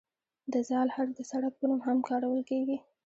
د 0.51 0.53
"ذ" 0.67 0.69
حرف 0.95 1.11
د 1.15 1.19
سړک 1.31 1.53
په 1.59 1.65
نوم 1.69 1.79
کې 1.83 1.85
هم 1.87 1.97
کارول 2.09 2.41
کیږي. 2.49 2.77